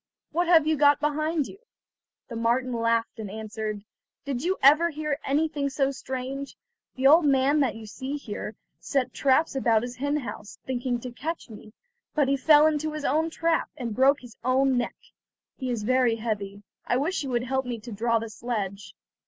what 0.31 0.47
have 0.47 0.65
you 0.65 0.75
got 0.75 0.99
behind 0.99 1.45
you?" 1.45 1.59
The 2.27 2.35
marten 2.35 2.73
laughed 2.73 3.19
and 3.19 3.29
answered: 3.29 3.83
"Did 4.25 4.43
you 4.43 4.57
ever 4.63 4.89
hear 4.89 5.19
anything 5.23 5.69
so 5.69 5.91
strange? 5.91 6.57
The 6.95 7.05
old 7.05 7.23
man 7.25 7.59
that 7.59 7.75
you 7.75 7.85
see 7.85 8.17
here 8.17 8.55
set 8.79 9.13
traps 9.13 9.55
about 9.55 9.83
his 9.83 9.97
hen 9.97 10.17
house, 10.17 10.57
thinking 10.65 10.99
to 11.01 11.11
catch 11.11 11.51
me 11.51 11.71
but 12.15 12.27
he 12.27 12.35
fell 12.35 12.65
into 12.65 12.93
his 12.93 13.05
own 13.05 13.29
trap, 13.29 13.69
and 13.77 13.93
broke 13.93 14.21
his 14.21 14.35
own 14.43 14.75
neck. 14.75 14.95
He 15.55 15.69
is 15.69 15.83
very 15.83 16.15
heavy; 16.15 16.63
I 16.87 16.97
wish 16.97 17.21
you 17.21 17.29
would 17.29 17.43
help 17.43 17.67
me 17.67 17.79
to 17.81 17.91
draw 17.91 18.17
the 18.17 18.29
sledge." 18.31 18.95